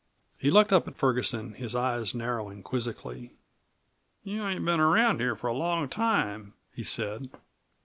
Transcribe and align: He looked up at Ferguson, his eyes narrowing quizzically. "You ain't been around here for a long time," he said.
He 0.39 0.49
looked 0.49 0.73
up 0.73 0.87
at 0.87 0.95
Ferguson, 0.97 1.53
his 1.53 1.75
eyes 1.75 2.15
narrowing 2.15 2.63
quizzically. 2.63 3.33
"You 4.23 4.43
ain't 4.47 4.65
been 4.65 4.79
around 4.79 5.19
here 5.19 5.35
for 5.35 5.45
a 5.45 5.53
long 5.53 5.87
time," 5.89 6.55
he 6.73 6.81
said. 6.81 7.29